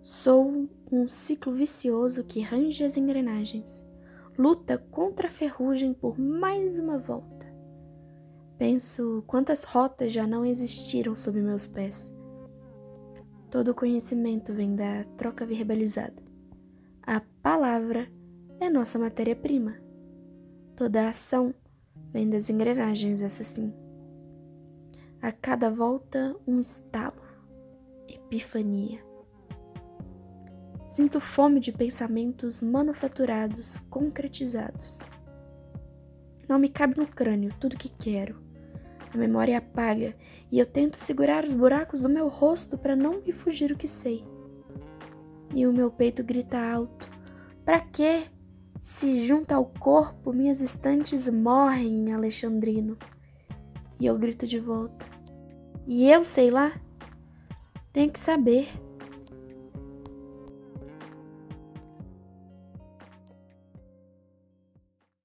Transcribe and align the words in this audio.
Sou 0.00 0.68
um 0.90 1.08
ciclo 1.08 1.52
vicioso 1.52 2.24
que 2.24 2.40
range 2.40 2.84
as 2.84 2.96
engrenagens, 2.96 3.86
luta 4.38 4.78
contra 4.90 5.26
a 5.26 5.30
ferrugem 5.30 5.92
por 5.92 6.18
mais 6.18 6.78
uma 6.78 6.98
volta. 6.98 7.46
Penso 8.56 9.24
quantas 9.26 9.64
rotas 9.64 10.12
já 10.12 10.26
não 10.26 10.44
existiram 10.44 11.16
sob 11.16 11.40
meus 11.40 11.66
pés. 11.66 12.16
Todo 13.50 13.74
conhecimento 13.74 14.52
vem 14.52 14.76
da 14.76 15.04
troca 15.16 15.44
verbalizada. 15.44 16.22
A 17.02 17.20
palavra 17.42 18.08
é 18.60 18.70
nossa 18.70 18.98
matéria-prima. 18.98 19.76
Toda 20.76 21.08
ação 21.08 21.54
vem 22.12 22.28
das 22.28 22.50
engrenagens, 22.50 23.22
essa 23.22 23.42
sim. 23.42 23.72
A 25.20 25.32
cada 25.32 25.70
volta, 25.70 26.36
um 26.46 26.60
estalo, 26.60 27.20
epifania. 28.06 29.07
Sinto 30.88 31.20
fome 31.20 31.60
de 31.60 31.70
pensamentos 31.70 32.62
manufaturados, 32.62 33.78
concretizados. 33.90 35.00
Não 36.48 36.58
me 36.58 36.70
cabe 36.70 36.96
no 36.96 37.06
crânio 37.06 37.54
tudo 37.60 37.76
que 37.76 37.90
quero. 37.90 38.42
A 39.12 39.18
memória 39.18 39.58
apaga 39.58 40.16
e 40.50 40.58
eu 40.58 40.64
tento 40.64 40.96
segurar 40.96 41.44
os 41.44 41.52
buracos 41.52 42.00
do 42.00 42.08
meu 42.08 42.26
rosto 42.26 42.78
para 42.78 42.96
não 42.96 43.20
me 43.20 43.32
fugir 43.32 43.70
o 43.70 43.76
que 43.76 43.86
sei. 43.86 44.24
E 45.54 45.66
o 45.66 45.74
meu 45.74 45.90
peito 45.90 46.24
grita 46.24 46.58
alto: 46.58 47.06
Para 47.66 47.80
quê? 47.80 48.22
Se 48.80 49.26
junto 49.26 49.52
ao 49.52 49.66
corpo 49.66 50.32
minhas 50.32 50.62
estantes 50.62 51.28
morrem, 51.28 52.14
Alexandrino. 52.14 52.96
E 54.00 54.06
eu 54.06 54.16
grito 54.18 54.46
de 54.46 54.58
volta: 54.58 55.04
E 55.86 56.10
eu 56.10 56.24
sei 56.24 56.50
lá? 56.50 56.72
Tenho 57.92 58.10
que 58.10 58.18
saber. 58.18 58.87